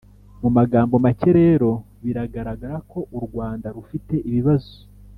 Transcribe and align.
mu 0.41 0.49
magambo 0.57 0.95
make 1.05 1.29
rero 1.41 1.69
biragaragara 2.03 2.75
ko 2.91 2.99
u 3.17 3.19
rwanda 3.25 3.67
rufite 3.75 4.15
ibibazo 4.29 4.73